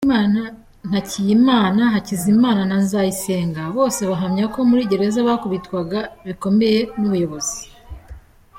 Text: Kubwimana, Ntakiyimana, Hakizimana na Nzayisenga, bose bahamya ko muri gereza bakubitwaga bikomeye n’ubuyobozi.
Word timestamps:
Kubwimana, 0.03 0.41
Ntakiyimana, 0.89 1.81
Hakizimana 1.93 2.61
na 2.69 2.77
Nzayisenga, 2.83 3.61
bose 3.77 3.99
bahamya 4.09 4.45
ko 4.53 4.59
muri 4.69 4.83
gereza 4.91 5.27
bakubitwaga 5.27 5.99
bikomeye 6.27 6.79
n’ubuyobozi. 6.99 7.61